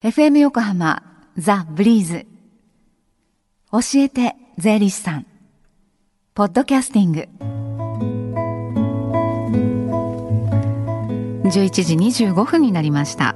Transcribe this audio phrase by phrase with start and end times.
[0.00, 1.02] FM 横浜
[1.36, 2.26] ザ・ブリーズ。
[3.72, 5.26] 教えて税理士さん。
[6.34, 7.28] ポッドキャスティング。
[11.48, 13.34] 11時25分になりました。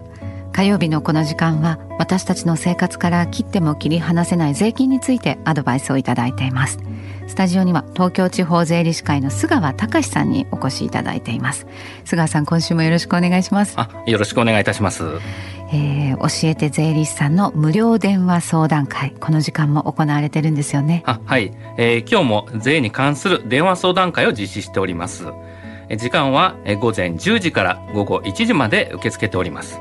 [0.52, 6.78] 火曜日のこの時間は私たちの生活から切っても切り離せない税金についてアドバイスをいただいています。
[7.26, 11.66] スタジオには東京地方税理士会の菅川隆さんにお越しいただいています。
[12.04, 13.74] 菅川さん今週もよろしくお願いします。
[13.76, 15.18] あよろしくお願いいたします。
[15.72, 19.12] えー、教えて税理士さんの無料電話相談会。
[19.18, 21.02] この時間も行われてるんですよね。
[21.06, 25.24] あはい、えー、今日も税に関する電話相談会を実施しております。
[25.96, 29.80] 時間は午前10時から午後1時まで受け付けております。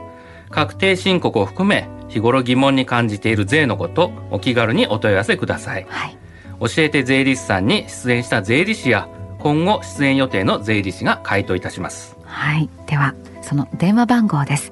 [0.50, 6.18] 確定申告を含め日頃疑問に感じている税のことお気軽にお問い合わせください、はい、
[6.60, 9.08] 教えて税理士さんに出演した税理士や
[9.40, 12.16] 今後出演予定の税理士が回答いたします。
[12.26, 12.70] はい。
[12.86, 14.72] ではその電話番号です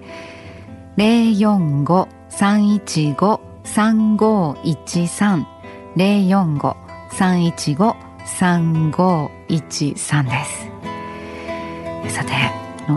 [1.00, 5.46] 零四五三一五三五一三。
[5.96, 6.76] 零四五
[7.10, 12.14] 三一五三五一三です。
[12.14, 12.34] さて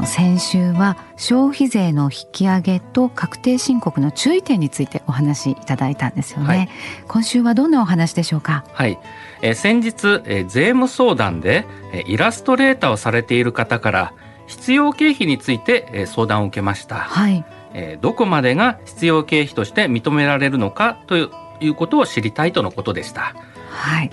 [0.04, 6.68] 先週は消費税の引き上げと確定申告の注意点についてお話しいただいたんですよね、はい、
[7.06, 8.64] 今週はどんなお話でしょうか？
[8.72, 8.98] はい、
[9.42, 14.12] えー、先日、えー、税務相談で、えー、イラストレーターをされている方から
[14.48, 16.96] 必要経費について、えー、相談を受けました。
[16.96, 21.28] はいえー、どこまでが必要経費として認められるのかとい
[21.68, 23.34] うことを知りたいとのことでした。
[23.70, 24.10] はい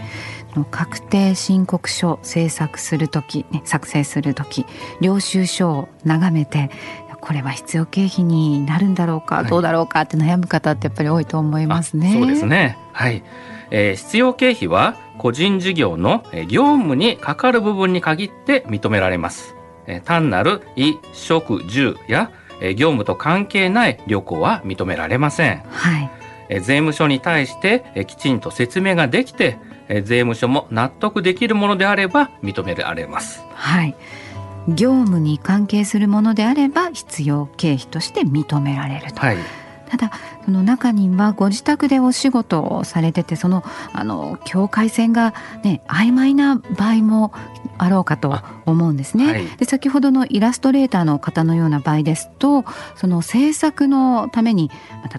[0.71, 4.65] 確定申告書制作する時、ね、作成する時
[4.99, 6.71] 領収書を眺めて
[7.21, 12.13] これは必要経費になるんだろうか、はい、どうだろうかって悩む方ってやっぱり多いと思いますね。
[12.13, 13.23] そうですねはい、
[13.69, 19.55] えー、必要経費は個人事業の業務にかかる部分に限って認められます。
[20.05, 25.63] 単なる衣食住や業務と関係ない旅行は認められません。
[25.69, 26.09] はい。
[26.49, 29.57] 税務署に対してきちんと説明ができて
[29.87, 33.43] 税務署も納得できるものであれば認められます。
[33.53, 33.95] はい。
[34.67, 39.19] 業務に関係するものであれば必要経費として認められると。
[39.19, 39.37] はい。
[39.89, 40.11] ただ
[40.45, 43.63] その中にはご自宅でお仕事をされててその
[43.93, 45.33] あの境界線が
[45.63, 47.33] ね曖昧な場合も
[47.77, 49.31] あろうかと思うんですね。
[49.31, 54.69] はい、で先ほどのイラストレーターの方のような場合ですとその制作のために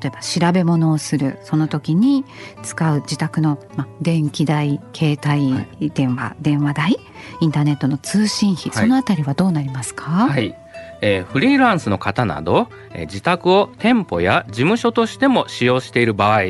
[0.01, 2.25] 例えば調べ物をするその時に
[2.63, 6.97] 使う自宅の、ま、電気代携帯電話、はい、電話代
[7.41, 10.57] インターネットの通信費、そのあたりはどうなりますか、はい
[11.01, 16.43] えー、フリーランスの方など、えー、自宅を店舗や事務所としても使用している場合、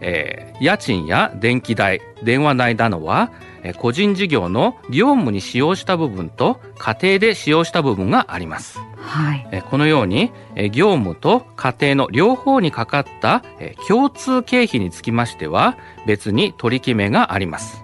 [0.00, 8.78] えー、家賃や電気代電話代などは、えー、個人事業の業務に使用した部分と家庭で使用した部分があります。
[8.98, 17.82] はい、えー、このように、えー、業務と家庭の両方にかかった、えー、共通経費につきましては別に取り決めがあります。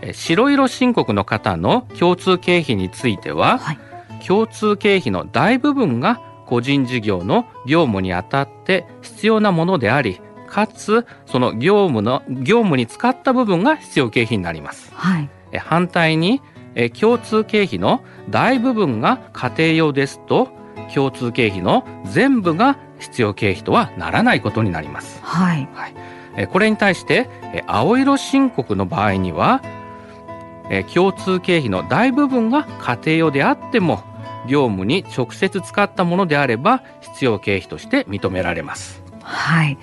[0.00, 3.78] えー、白色申告の方の共通経費については、はい
[4.26, 14.92] 共通経費の大部分が個人事業の業務にあたって必要なものでありかつその業務の業務に使った部分が必要経費になります。
[14.94, 16.42] はい、反対に
[16.98, 20.50] 共通経費の大部分が家庭用ですと
[20.94, 25.20] 共通経費の全部が必要経費とはならないことになります。
[25.22, 25.88] はい、は
[26.42, 27.30] い、これに対して
[27.66, 29.62] 青色申告の場合には
[30.92, 34.02] 共通経費の大部分が家庭用であっても
[34.46, 39.02] 業務に直接使ったものであれば必要経費として認められます。
[39.22, 39.78] はい。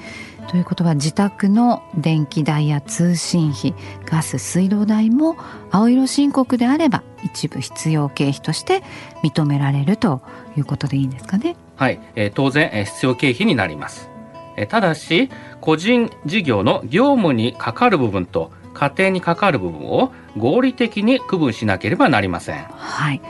[0.50, 3.76] ということは自宅の電気代や通信費
[4.06, 5.38] ガス水道代も
[5.70, 8.82] 青色申告であれば一部必要経費として
[9.24, 10.24] 認められると
[10.58, 11.56] いうことでいいんですかね。
[11.76, 14.10] はい、えー、当然、えー、必要経費になります、
[14.58, 15.30] えー、ただし
[15.62, 22.64] 個人事業の業務にかかる部分と家庭にかかる部分を合理的に区分しなければなりません。
[22.64, 23.22] はい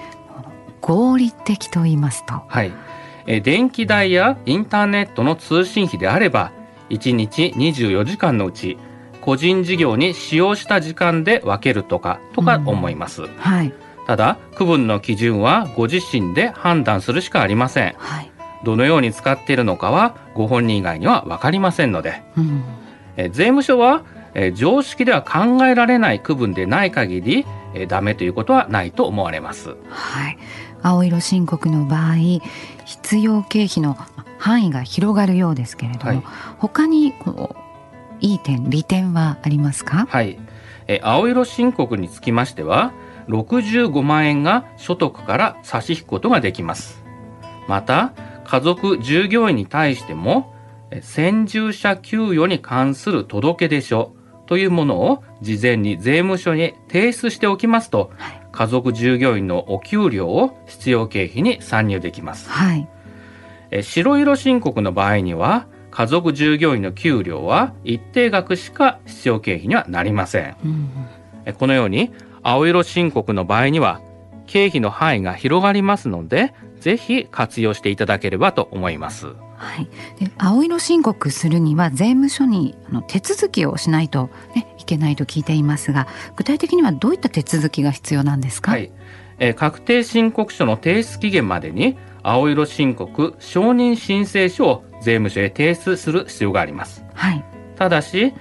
[0.81, 2.41] 合理的と言いますと。
[2.47, 2.72] はい。
[3.28, 6.51] え電気代やインターネットの通信費であれば
[6.89, 8.77] 1日24時間のうち
[9.21, 13.74] 個人事業に使用した時間で分けるとかとか思います、うん、はい、
[14.07, 18.31] ただ区分の基準はご自身で判断するしかありません、はい、
[18.63, 22.63] どのように使っているのかはご本人以外には分かりませんので、うん、
[23.18, 29.75] え税務署はえ常識では考えられない区分でない限り、えダメということはないと思われます。
[29.89, 30.38] はい、
[30.81, 32.16] 青色申告の場合
[32.86, 33.98] 必要経費の
[34.38, 36.24] 範囲が広がるようですけれども、はい、
[36.58, 37.56] 他にこう
[38.22, 40.08] いい点利点はありますか？
[40.10, 40.40] はい。
[40.88, 42.94] え青色申告につきましては
[43.28, 47.04] 65万円が所得から差し引くことができます。
[47.68, 48.14] また
[48.46, 50.56] 家族従業員に対しても
[51.02, 54.16] 先住者給与に関する届出書
[54.48, 62.50] というものを事前に税務署に提出しておきますと、はい、家族従業員のお給料を必要経費に算入できます。
[62.50, 62.88] はい、
[63.72, 70.56] え白色申告の場合には家族従業員の給料は一定額しか必要経費にはなりません。
[71.46, 72.12] うん、このように
[72.44, 74.01] 青色申告の場合には
[74.48, 79.28] 経費の範囲が広がりますので、ぜひ活用していただければと思います。
[79.59, 79.89] はい、
[80.23, 86.07] で青色申告するには税務署にあの手続きをしないと、ね、いけないと聞いていますが
[86.38, 88.91] 具体的にはどういった手続きが必要なんですか、はい。
[89.38, 97.44] えー、確定申告書の提出期限までに青色申告承認申請書を税務署へ提出する必要があります、はい、
[97.75, 98.33] ただし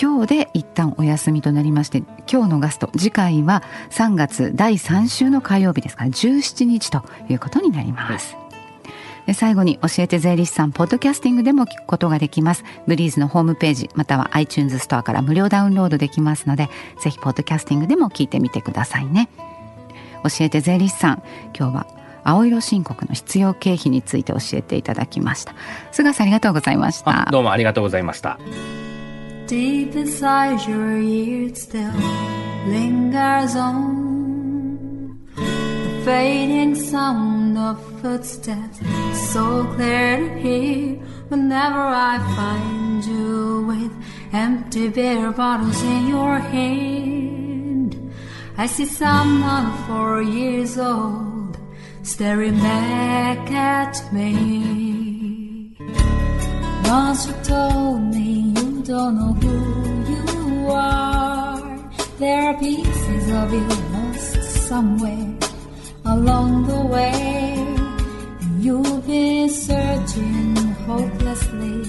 [0.00, 1.98] 今日で一旦お休みとなりまして
[2.30, 8.38] 今日のガスト次回は3月第3週の火曜日ですから17日ということになります、
[9.26, 12.64] で最後に教えて税理士さんポッドキャスティングでも聞くことができます。
[12.86, 16.70] ブリーズのホームページまたは iTunes ストアから無料ダウンロードできますので
[17.02, 19.28] ぜひポッドキャスティングでも聞いてみてくださいね。
[20.22, 21.22] 教えて税理士さん
[21.56, 21.86] 今日は
[22.24, 25.54] 青色申告の必要経費について教えていただきました
[25.90, 28.38] 菅さんありがとうございましたどうもありがとうございました
[29.46, 31.90] Deep inside your ears still
[32.68, 38.80] lingers on the fading sound of footsteps
[39.32, 40.98] so clear to hear
[41.28, 43.92] whenever I find you with
[44.32, 47.41] empty beer bottles in your hand
[48.56, 51.58] I see someone four years old
[52.02, 55.74] staring back at me.
[56.84, 59.56] Once you told me you don't know who
[60.12, 61.90] you are.
[62.18, 65.34] There are pieces of you lost somewhere
[66.04, 67.66] along the way.
[68.58, 70.56] You've been searching
[70.86, 71.82] hopelessly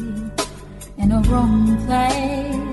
[0.97, 2.72] in a wrong place.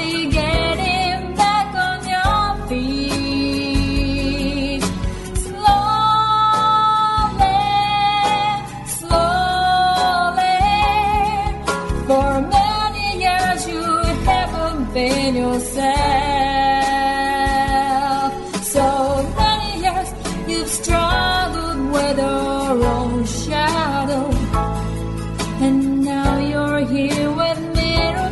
[26.91, 28.31] here with me, mirror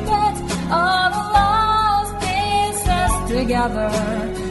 [0.70, 4.49] all the lost pieces together.